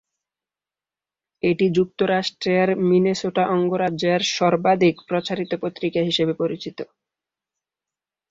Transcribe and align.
এটি 1.43 1.65
যুক্তরাষ্ট্রের 1.77 2.67
মিনেসোটা 2.89 3.43
অঙ্গরাজ্যের 3.49 4.21
সর্বাধিক 4.35 4.95
প্রচারিত 5.07 5.51
পত্রিকা 5.63 6.01
হিসেবে 6.01 6.33
পরিচিত। 6.33 6.77